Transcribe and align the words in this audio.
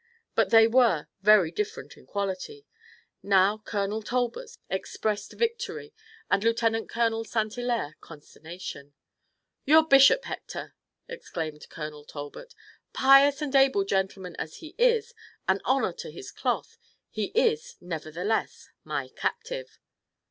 But 0.33 0.49
they 0.49 0.67
were 0.67 1.05
very 1.21 1.51
different 1.51 1.95
in 1.95 2.07
quality. 2.07 2.65
Now 3.21 3.59
Colonel 3.59 4.01
Talbot's 4.01 4.57
expressed 4.67 5.33
victory 5.33 5.93
and 6.27 6.43
Lieutenant 6.43 6.89
Colonel 6.89 7.23
St. 7.23 7.53
Hilaire's 7.53 7.93
consternation. 8.01 8.95
"Your 9.63 9.87
bishop, 9.87 10.25
Hector!" 10.25 10.73
exclaimed 11.07 11.69
Colonel 11.69 12.03
Talbot. 12.03 12.55
"Pious 12.93 13.43
and 13.43 13.53
able 13.55 13.83
gentleman 13.85 14.35
as 14.39 14.55
he 14.55 14.73
is, 14.79 15.13
an 15.47 15.61
honor 15.65 15.93
to 15.93 16.09
his 16.09 16.31
cloth, 16.31 16.79
he 17.11 17.25
is 17.35 17.75
nevertheless 17.79 18.69
my 18.83 19.07
captive." 19.15 19.77